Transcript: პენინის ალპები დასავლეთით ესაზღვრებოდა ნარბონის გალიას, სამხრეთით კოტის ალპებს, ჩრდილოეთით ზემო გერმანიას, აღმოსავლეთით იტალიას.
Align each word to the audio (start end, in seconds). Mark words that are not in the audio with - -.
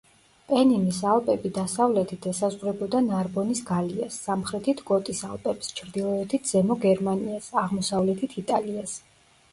პენინის 0.51 1.01
ალპები 1.09 1.51
დასავლეთით 1.57 2.25
ესაზღვრებოდა 2.31 3.01
ნარბონის 3.09 3.61
გალიას, 3.69 4.17
სამხრეთით 4.29 4.83
კოტის 4.89 5.21
ალპებს, 5.29 5.71
ჩრდილოეთით 5.81 6.53
ზემო 6.55 6.79
გერმანიას, 6.87 7.55
აღმოსავლეთით 7.67 8.39
იტალიას. 8.45 8.99